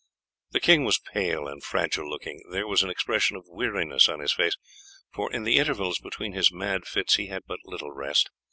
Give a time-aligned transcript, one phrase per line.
[0.49, 4.33] The king was pale and fragile looking; there was an expression of weariness on his
[4.33, 4.57] face,
[5.13, 8.31] for in the intervals between his mad fits he had but little rest.